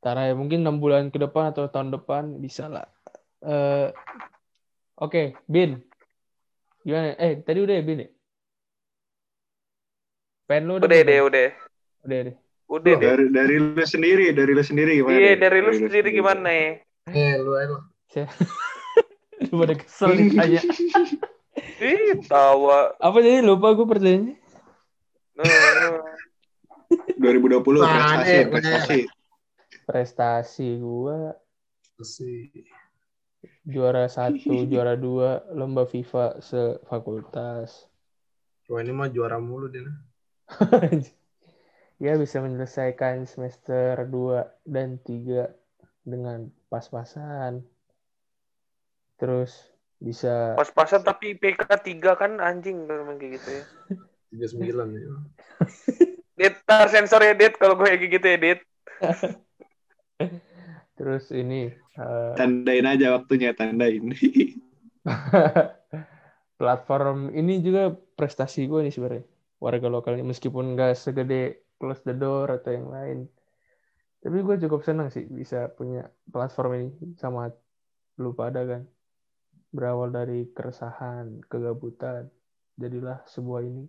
[0.00, 2.86] Ntar aja mungkin enam bulan ke depan atau tahun depan bisa lah.
[3.42, 3.90] Eh
[4.96, 5.84] Oke, Bin.
[6.86, 7.18] Gimana?
[7.18, 8.08] Eh, tadi udah ya, Bin ya?
[10.46, 11.26] Pen lu Udah deh, Bin?
[11.26, 11.48] udah.
[12.06, 12.36] Udah deh.
[12.70, 13.02] Udah deh.
[13.02, 15.18] dari dari lu sendiri, dari lu sendiri gimana?
[15.18, 15.36] Iya, deh?
[15.42, 16.70] dari lu sendiri gimana ya?
[17.10, 18.22] Eh, lu aja.
[19.50, 20.62] Lu pada kesel ditanya.
[21.82, 22.94] Ih, tawa.
[23.02, 24.34] Apa jadi lupa gue pertanyaannya?
[25.36, 25.46] Nah,
[27.18, 29.00] 2020 Apaan, prestasi, eh, prestasi.
[29.86, 31.34] Prestasi gua
[32.06, 32.46] Sih.
[33.66, 37.90] Juara satu, juara dua lomba FIFA sefakultas.
[38.66, 39.86] Wah, ini mah juara mulu dia.
[42.04, 45.50] ya bisa menyelesaikan semester 2 dan 3
[46.02, 47.62] dengan pas-pasan.
[49.16, 53.64] Terus bisa pas-pasan tapi IPK 3 kan anjing memang kayak gitu ya.
[54.52, 55.14] 39 ya.
[56.36, 58.60] Dit, tar sensor ya, Dit, kalau gue kayak gitu ya, Dit.
[60.96, 64.10] terus ini eh, Tandain aja waktunya, tandain.
[66.60, 69.24] platform ini juga prestasi gue nih sebenarnya
[69.60, 70.24] warga lokalnya.
[70.24, 73.18] Meskipun nggak segede close the door atau yang lain.
[74.24, 77.52] Tapi gue cukup senang sih bisa punya platform ini sama
[78.18, 78.82] lu pada kan.
[79.70, 82.32] Berawal dari keresahan kegabutan
[82.80, 83.84] jadilah sebuah ini.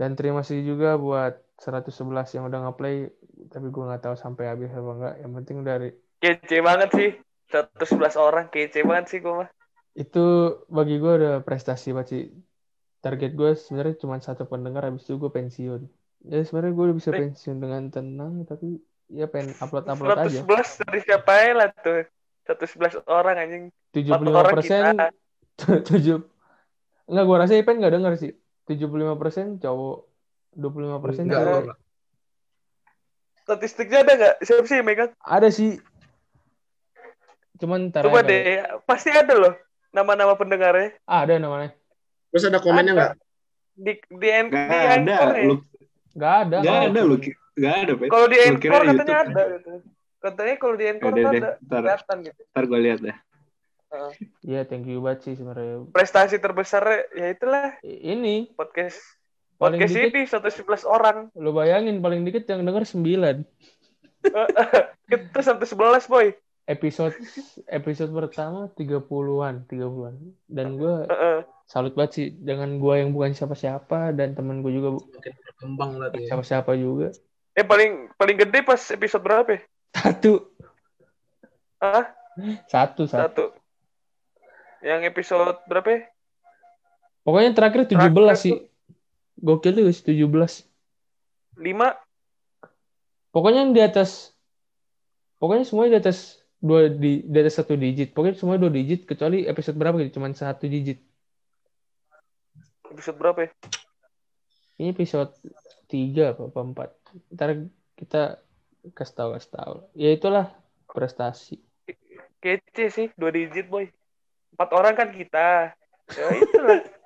[0.00, 3.12] Dan terima kasih juga buat 111 yang udah ngeplay
[3.52, 7.10] tapi gue nggak tahu sampai habis apa enggak yang penting dari Kece banget sih.
[7.50, 9.50] 111 orang, kece banget sih gue mah.
[9.90, 12.22] itu bagi gue udah prestasi banget sih
[13.02, 15.82] target gue sebenarnya cuma satu pendengar habis itu gue pensiun
[16.30, 18.78] ya sebenarnya gue udah bisa pensiun dengan tenang tapi
[19.10, 22.06] ya pengen upload upload aja 111 dari siapa ya lah tuh.
[22.46, 23.64] 111 orang anjing.
[23.90, 24.82] 75 orang persen
[25.90, 26.18] tujuh
[27.10, 28.32] enggak gue rasa Ipen nggak denger sih
[28.70, 29.96] 75 persen cowok
[30.56, 31.78] 25 persen Enggak, cewek enggak.
[33.40, 34.34] Statistiknya ada nggak?
[34.46, 35.10] Siapa sih yang megang?
[35.18, 35.78] ada sih
[37.60, 38.64] cuman ntar Coba deh.
[38.88, 39.54] Pasti ada loh
[39.92, 40.96] nama-nama pendengarnya.
[41.04, 41.76] Ah, ada namanya
[42.32, 42.96] Terus ada komennya Ada.
[42.96, 43.12] enggak?
[43.76, 45.44] Di di, Gak di ada, ya.
[45.48, 45.56] lu
[46.10, 47.16] nggak ada gak Oh, ada lu,
[47.54, 47.92] gak ada.
[48.08, 49.72] Kalau di Anchor katanya YouTube, ada gitu.
[50.20, 52.40] Katanya kalau di Anchor tuh deh, ada ntar, kelihatan gitu.
[52.50, 53.18] ntar gue lihat dah.
[54.46, 55.82] Iya, thank you banget sih sebenarnya.
[55.90, 59.02] Prestasi terbesar ya itulah Ini podcast
[59.60, 61.16] Paling podcast dikit- ini 111 orang.
[61.34, 63.44] lo bayangin paling dikit yang denger 9
[65.06, 66.26] Itu sampai 11 boy.
[66.66, 67.12] episode
[67.68, 70.14] episode pertama 30-an, 30-an.
[70.46, 71.38] Dan gue Heeh.
[71.64, 76.08] salut banget sih dengan gue yang bukan siapa-siapa dan temen gue juga Makin berkembang lah
[76.08, 76.26] tuh ya.
[76.30, 77.10] siapa-siapa juga.
[77.52, 79.60] Eh paling paling gede pas episode berapa ya?
[79.90, 80.46] Satu,
[81.76, 82.06] Hah?
[82.64, 83.18] satu, satu.
[83.18, 83.44] Satu.
[84.80, 86.00] Yang episode berapa ya?
[87.20, 88.54] Pokoknya terakhir 17 Terakhir sih.
[89.40, 90.68] Gokil tuh guys, 17.
[91.56, 92.10] 5
[93.30, 94.34] Pokoknya yang di atas
[95.38, 98.10] pokoknya semuanya di atas dua di, di atas satu digit.
[98.12, 100.98] Pokoknya semua dua digit kecuali episode berapa gitu, cuman satu digit.
[102.90, 103.50] episode berapa ya?
[104.82, 105.30] Ini episode
[105.86, 106.90] 3 apa, apa
[107.30, 107.38] 4.
[107.38, 107.50] Ntar
[107.94, 108.22] kita
[108.98, 109.74] kasih tahu kasih tahu.
[109.94, 110.50] Ya itulah
[110.90, 111.62] prestasi.
[112.42, 113.86] Kece sih, dua digit boy.
[114.58, 115.70] Empat orang kan kita.
[116.18, 116.82] Ya itulah.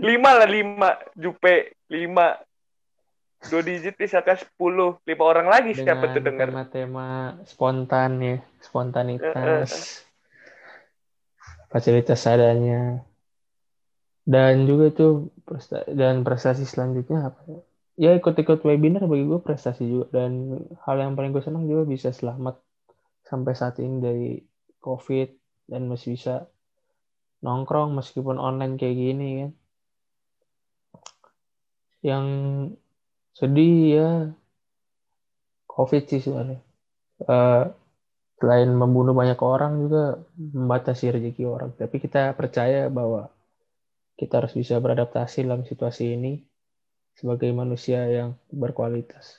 [0.00, 0.90] lima lah lima.
[1.14, 2.38] Jupe lima.
[3.38, 4.98] Dua digit misalkan sepuluh.
[5.06, 6.48] Lima orang lagi siapa tuh dengan denger.
[6.50, 7.08] tema-tema
[7.46, 10.02] spontan ya, spontanitas,
[11.70, 13.06] fasilitas adanya,
[14.26, 17.60] dan juga tuh presta- dan prestasi selanjutnya apa ya?
[17.98, 20.54] Ya ikut-ikut webinar bagi gue prestasi juga dan
[20.86, 22.58] hal yang paling gue senang juga bisa selamat
[23.26, 24.30] sampai saat ini dari
[24.78, 25.28] COVID
[25.66, 26.46] dan masih bisa
[27.42, 29.50] nongkrong meskipun online kayak gini kan.
[32.02, 32.26] Yang
[33.34, 34.10] sedih ya
[35.70, 36.60] COVID sih sebenarnya.
[37.22, 37.64] Eh,
[38.38, 41.70] selain membunuh banyak orang juga membatasi rezeki orang.
[41.74, 43.30] Tapi kita percaya bahwa
[44.18, 46.42] kita harus bisa beradaptasi dalam situasi ini
[47.14, 49.38] sebagai manusia yang berkualitas.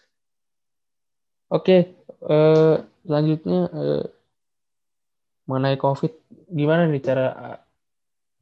[1.52, 4.06] Oke, eh, selanjutnya eh,
[5.50, 6.14] mengenai COVID,
[6.56, 7.58] gimana nih cara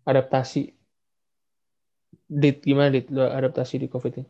[0.03, 0.76] adaptasi?
[2.29, 4.29] Dit, gimana Dit, lo adaptasi di COVID ini?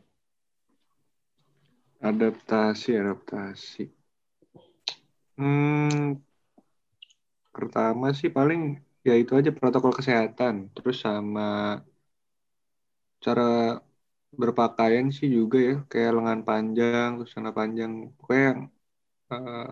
[2.09, 3.83] Adaptasi, adaptasi.
[5.37, 6.13] Hmm,
[7.55, 8.59] pertama sih paling
[9.07, 10.53] ya itu aja protokol kesehatan.
[10.75, 11.41] Terus sama
[13.25, 13.41] cara
[14.41, 17.91] berpakaian sih juga ya, kayak lengan panjang, terus celana panjang.
[18.17, 18.61] Pokoknya yang
[19.33, 19.65] eh,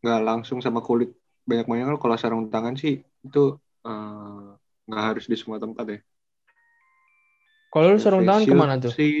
[0.00, 1.08] nggak langsung sama kulit
[1.48, 2.94] banyak-banyak kalau sarung tangan sih
[3.26, 3.38] itu
[3.86, 4.42] eh,
[4.88, 5.98] nggak harus di semua tempat ya.
[7.74, 8.94] Kalau lu sarung tangan ke mana tuh?
[8.94, 9.14] Sih,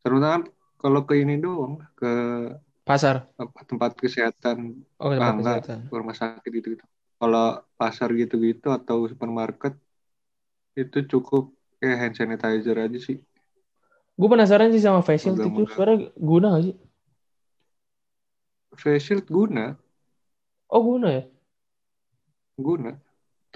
[0.00, 0.42] sarung tangan
[0.80, 2.06] kalau ke ini doang, ke
[2.86, 3.26] Pasar.
[3.42, 4.58] apa, tempat kesehatan
[5.00, 5.56] Oh, Ah, tempat enggak.
[5.60, 5.80] kesehatan.
[5.88, 6.84] ke rumah sakit gitu gitu.
[7.20, 7.44] Kalau
[7.80, 9.72] pasar gitu-gitu atau supermarket
[10.82, 11.42] itu cukup
[11.80, 13.16] kayak hand sanitizer aja sih.
[14.20, 15.98] Gue penasaran sih sama face shield itu sebenarnya
[16.30, 16.74] guna gak sih?
[18.76, 19.76] Face shield guna,
[20.70, 21.22] Oh guna ya?
[22.58, 23.00] guna.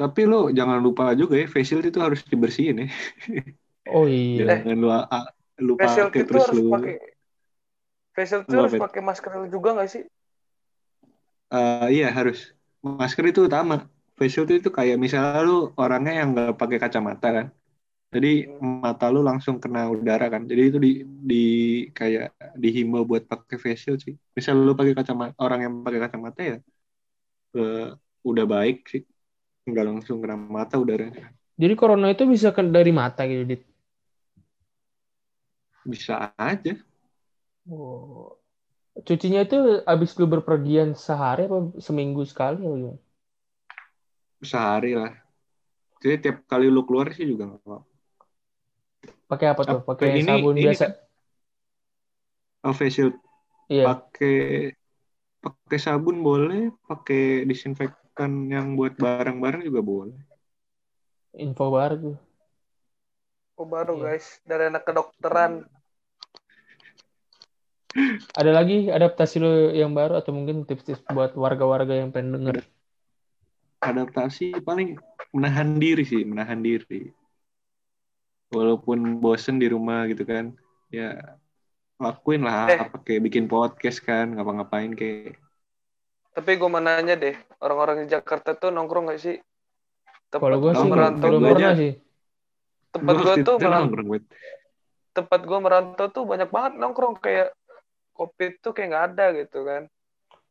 [0.00, 2.86] Tapi lo jangan lupa juga ya, face shield itu harus dibersihin ya.
[3.86, 4.44] Oh iya.
[4.62, 5.24] Jangan lu ah,
[5.66, 6.94] lu Facial pakai itu terus harus lu pakai
[8.16, 10.02] facial itu harus pakai masker juga nggak sih?
[11.52, 12.38] Eh, iya harus.
[13.00, 13.74] Masker itu utama.
[14.18, 17.46] Face shield itu kayak misalnya lu orangnya yang nggak pakai kacamata kan.
[18.14, 18.28] Jadi
[18.84, 20.42] mata lu langsung kena udara kan.
[20.50, 20.90] Jadi itu di,
[21.30, 21.36] di
[21.98, 22.24] kayak
[22.62, 24.14] dihimbau buat pakai face shield sih.
[24.36, 26.56] Misal lu pakai kacamata orang yang pakai kacamata ya
[27.56, 27.80] eh,
[28.30, 29.02] udah baik sih.
[29.70, 31.30] Nggak langsung kena mata udaranya.
[31.60, 33.62] Jadi corona itu bisa ke dari mata gitu, Dit.
[35.86, 36.74] Bisa aja.
[37.68, 38.36] Oh.
[39.06, 43.00] Cucinya itu abis lu berpergian sehari apa seminggu sekali apa gimana?
[44.42, 45.14] Sehari lah.
[46.00, 47.86] Jadi tiap kali lu keluar sih juga nggak apa-apa.
[49.30, 49.80] Pakai apa tuh?
[49.84, 50.84] Apa, Pakai ini- sabun ini biasa?
[52.60, 53.16] Oh, face shield
[53.72, 53.84] Iya.
[53.88, 54.36] pakai
[55.40, 57.46] pakai sabun boleh, pakai
[58.20, 60.18] disinfektan yang buat barang-barang juga boleh.
[61.40, 62.16] Info baru tuh.
[63.56, 64.04] Oh baru Iya.
[64.16, 65.64] guys dari anak kedokteran.
[68.38, 72.62] Ada lagi adaptasi lu yang baru atau mungkin tips-tips buat warga-warga yang pengen denger?
[73.82, 74.94] Adaptasi paling
[75.32, 77.10] menahan diri sih, menahan diri.
[78.50, 80.54] Walaupun bosen di rumah gitu kan,
[80.90, 81.18] ya
[81.98, 82.78] lakuin lah, Eh.
[82.90, 85.38] pakai bikin podcast kan, ngapa-ngapain kayak
[86.30, 89.36] Tapi gue mau nanya deh, orang-orang di Jakarta tuh nongkrong gak sih?
[90.30, 91.92] Tempat Kalau gue gua sih merantau belum gua tuh, pernah sih.
[92.90, 93.98] tempat Gua gue tuh merantau,
[95.10, 97.48] tempat gue merantau tuh banyak banget nongkrong kayak
[98.14, 99.82] kopi tuh kayak nggak ada gitu kan.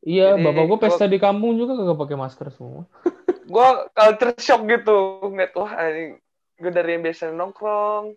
[0.04, 2.84] Iya, Jadi, bapak gue gua- pesta di kampung juga kagak pakai masker semua.
[3.50, 3.65] Gue
[3.98, 6.13] culture shock gitu ngeliat wah ini
[6.62, 8.13] gue dari yang biasa nongkrong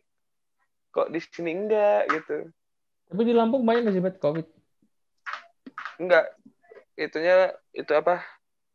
[0.92, 2.52] kok di sini enggak gitu.
[3.08, 4.46] Tapi di Lampung banyak nggak sih bet COVID?
[6.04, 6.36] Enggak.
[6.96, 8.20] Itunya itu apa?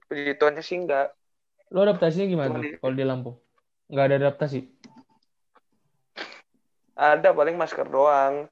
[0.07, 1.13] Puji Tuhannya sih enggak.
[1.73, 3.35] Lo adaptasinya gimana Cuma tuh di- kalau di Lampung?
[3.91, 4.59] Nggak ada adaptasi.
[6.97, 8.49] Ada paling masker doang.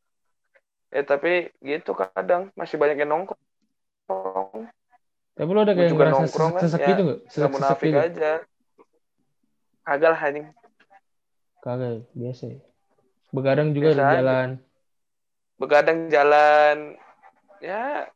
[0.93, 4.69] Ya tapi gitu kadang masih banyak yang nongkrong.
[5.35, 7.19] Tapi lo ada kayak juga ngerasa nongkrong kan, sesek ya, gitu nggak?
[7.19, 7.99] Gak Sesek-sesek munafik gitu?
[7.99, 8.31] aja.
[9.85, 10.47] Kagak lah anjing.
[11.65, 12.59] Kagak, biasa ya.
[13.35, 14.15] Begadang juga Biasa di aja.
[14.15, 14.49] jalan.
[15.59, 16.77] Begadang jalan.
[17.59, 18.07] Ya.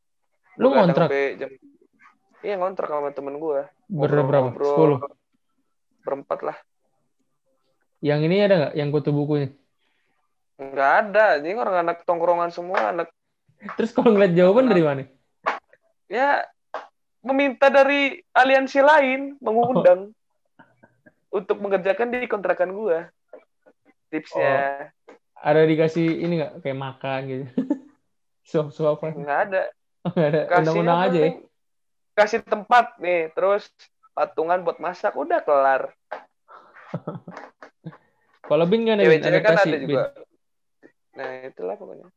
[0.59, 1.07] Lu ngontrak?
[1.39, 1.49] Jam...
[2.43, 3.63] Iya ngontrak sama temen gue.
[3.87, 4.51] Berapa?
[4.53, 4.99] Sepuluh.
[6.03, 6.57] Berempat lah.
[8.03, 8.73] Yang ini ada nggak?
[8.75, 9.49] Yang kutu bukunya?
[10.59, 11.25] Nggak ada.
[11.39, 12.91] Ini orang anak tongkrongan semua.
[12.91, 13.11] Anak
[13.75, 15.03] Terus kalau ngeliat jawaban dari mana?
[16.09, 16.41] ya
[17.21, 20.09] meminta dari aliansi lain mengundang
[21.29, 23.13] untuk mengerjakan di kontrakan gua
[24.09, 24.89] tipsnya
[25.39, 26.53] Ada dikasih ini nggak?
[26.65, 27.45] Kayak makan gitu.
[28.49, 29.15] Suap-suapan.
[29.15, 29.78] nggak ada Nggak ada.
[30.07, 31.31] Undang-undang aja ya.
[32.15, 33.71] kasih tempat nih terus
[34.11, 35.95] patungan buat masak udah kelar
[38.49, 39.21] Kalau Bin gimana Bin?
[39.21, 39.85] Cewek-cewek kan ada Bin.
[39.85, 40.03] juga.
[41.13, 42.09] Nah, itulah pokoknya.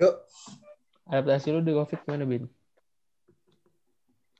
[0.00, 0.14] Yuk,
[1.08, 2.44] Adaptasi lu di Covid gimana Bin?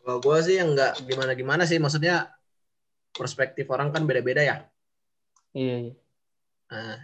[0.08, 2.32] kalau gue sih yang nggak gimana-gimana sih, maksudnya
[3.12, 4.64] perspektif orang kan beda-beda ya.
[5.52, 5.94] Iya, iya.
[6.72, 6.96] Nah,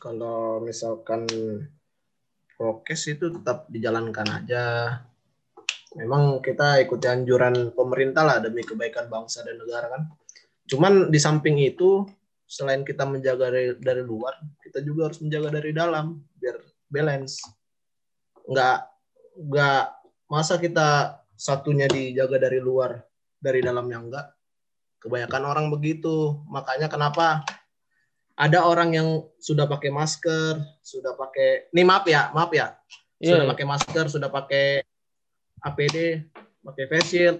[0.00, 1.28] kalau misalkan
[2.60, 4.64] prokes itu tetap dijalankan aja.
[5.96, 10.02] Memang kita ikuti anjuran pemerintah lah demi kebaikan bangsa dan negara kan.
[10.68, 12.04] Cuman di samping itu,
[12.44, 16.60] selain kita menjaga dari, dari luar, kita juga harus menjaga dari dalam biar
[16.92, 17.40] balance.
[18.44, 18.78] Nggak
[19.40, 19.82] nggak
[20.28, 23.00] masa kita satunya dijaga dari luar,
[23.40, 24.26] dari dalamnya enggak.
[25.00, 26.44] Kebanyakan orang begitu.
[26.52, 27.40] Makanya kenapa
[28.40, 32.72] ada orang yang sudah pakai masker, sudah pakai, nih maaf ya, maaf ya,
[33.20, 33.52] Iya, sudah iya.
[33.52, 34.66] pakai masker, sudah pakai
[35.60, 36.24] APD,
[36.64, 37.38] pakai face shield,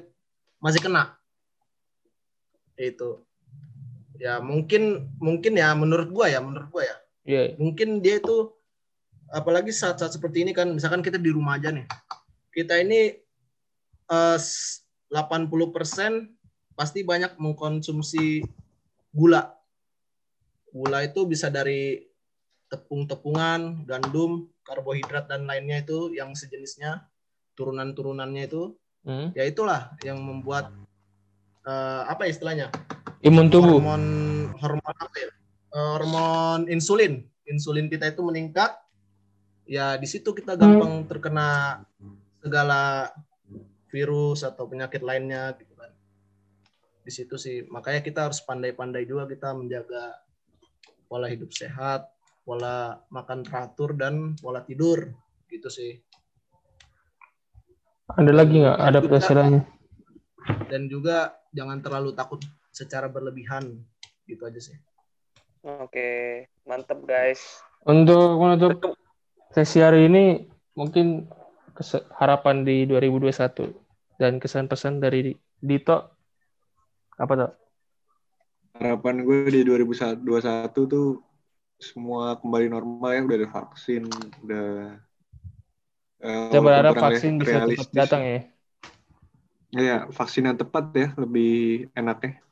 [0.61, 1.17] masih kena.
[2.77, 3.25] Itu.
[4.21, 6.97] Ya mungkin mungkin ya menurut gua ya, menurut gua ya.
[7.25, 7.55] Iya, iya.
[7.57, 8.53] Mungkin dia itu
[9.33, 11.89] apalagi saat-saat seperti ini kan misalkan kita di rumah aja nih.
[12.53, 13.17] Kita ini
[14.05, 14.39] eh,
[15.09, 15.17] 80%
[16.77, 18.45] pasti banyak mengkonsumsi
[19.17, 19.60] gula.
[20.71, 22.11] Gula itu bisa dari
[22.71, 27.11] tepung-tepungan, gandum, karbohidrat dan lainnya itu yang sejenisnya
[27.59, 28.79] turunan-turunannya itu.
[29.01, 29.33] Hmm.
[29.33, 30.77] ya itulah yang membuat
[31.65, 32.69] eh, apa istilahnya?
[33.25, 33.81] Imun tubuh.
[33.81, 34.05] hormon
[34.61, 35.31] hormon apa ya?
[35.73, 37.25] Eh, hormon insulin.
[37.49, 38.77] Insulin kita itu meningkat.
[39.65, 41.81] Ya di situ kita gampang terkena
[42.45, 43.09] segala
[43.89, 45.91] virus atau penyakit lainnya gitu kan.
[47.01, 47.65] Di situ sih.
[47.73, 50.13] Makanya kita harus pandai-pandai juga kita menjaga
[51.11, 52.07] pola hidup sehat
[52.47, 55.11] pola makan teratur dan pola tidur
[55.51, 55.99] gitu sih
[58.11, 59.63] Ada lagi nggak adaptasi lainnya?
[60.67, 62.39] dan juga jangan terlalu takut
[62.71, 63.75] secara berlebihan
[64.27, 64.79] gitu aja sih
[65.61, 67.61] Oke, mantep guys.
[67.85, 68.97] Untuk menutup
[69.53, 71.29] sesi hari ini mungkin
[72.17, 73.69] harapan di 2021
[74.17, 76.17] dan kesan pesan dari Dito
[77.21, 77.53] apa tuh?
[78.77, 81.21] Harapan gue di 2021 tuh
[81.81, 84.03] semua kembali normal ya, udah ada vaksin,
[84.45, 84.69] udah
[86.21, 87.97] eh, Kita walaupun berharap vaksin bisa cepat realistis.
[87.97, 88.41] datang ya.
[89.71, 92.43] Ya, vaksin yang tepat ya, lebih enaknya.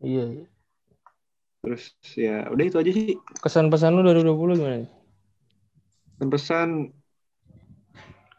[0.00, 0.24] Iya.
[0.40, 0.46] iya.
[1.66, 1.82] Terus
[2.14, 3.18] ya udah itu aja sih.
[3.42, 4.86] Kesan pesan lu 2020 gimana?
[6.30, 6.94] Pesan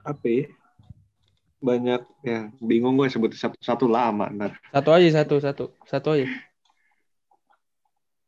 [0.08, 0.48] apa ya?
[1.60, 4.56] Banyak ya bingung gue sebut satu-satu lama ntar.
[4.72, 6.28] Satu aja satu satu satu aja.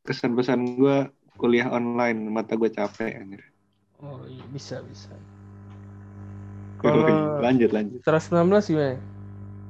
[0.10, 1.05] Kesan pesan gue
[1.38, 3.45] kuliah online mata gue capek anjir.
[4.01, 5.14] Oh iya bisa bisa.
[6.82, 7.05] Kalau
[7.43, 8.01] lanjut lanjut.
[8.01, 8.97] 119 gimana?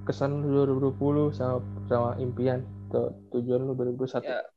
[0.07, 0.63] Kesan lu
[0.95, 1.59] 2020 sama
[1.91, 4.23] sama impian atau tujuan lu 2021.
[4.23, 4.47] Ya,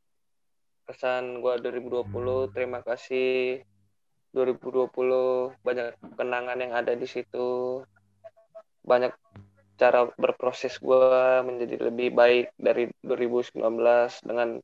[0.86, 3.64] kesan gua 2020 terima kasih
[4.32, 7.80] 2020 banyak kenangan yang ada di situ
[8.84, 9.12] banyak
[9.76, 13.56] cara berproses gua menjadi lebih baik dari 2019
[14.24, 14.62] dengan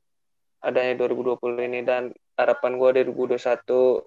[0.58, 1.38] adanya 2020
[1.70, 4.02] ini dan harapan gua 2021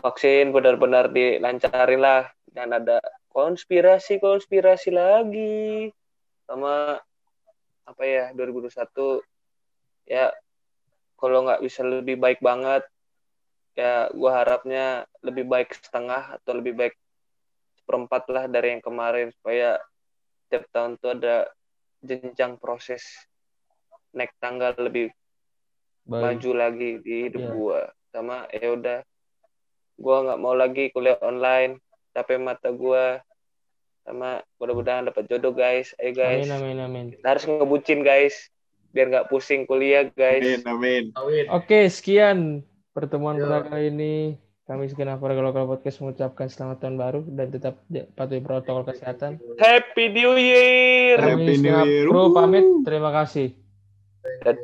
[0.00, 3.00] vaksin benar-benar dilancarin lah dan ada
[3.32, 5.88] konspirasi konspirasi lagi
[6.44, 7.00] sama
[7.88, 9.24] apa ya 2021
[10.08, 10.28] ya
[11.16, 12.84] kalau nggak bisa lebih baik banget
[13.72, 16.94] ya gua harapnya lebih baik setengah atau lebih baik
[17.80, 19.80] seperempat lah dari yang kemarin supaya
[20.52, 21.48] tiap tahun tuh ada
[22.04, 23.00] jenjang proses
[24.12, 25.08] naik tangga lebih
[26.02, 26.22] Baik.
[26.22, 27.52] maju lagi di hidup Iya.
[27.54, 27.80] gua
[28.10, 28.98] sama ya udah
[29.96, 31.78] gua nggak mau lagi kuliah online
[32.10, 33.22] capek mata gua
[34.02, 37.06] sama mudah-mudahan dapat jodoh guys ayo guys Amin amin amin.
[37.14, 38.50] Kita harus ngebucin guys
[38.90, 41.02] biar nggak pusing kuliah guys Amin amin.
[41.14, 41.44] Awin.
[41.48, 43.46] Oke, sekian pertemuan Yo.
[43.46, 44.14] pada kali ini.
[44.62, 47.82] Kami segenap warga lokal podcast mengucapkan selamat tahun baru dan tetap
[48.14, 49.42] patuhi protokol kesehatan.
[49.58, 52.06] Happy New Year Happy New Year.
[52.06, 52.30] Wuh.
[52.30, 52.62] pamit.
[52.86, 53.58] Terima kasih.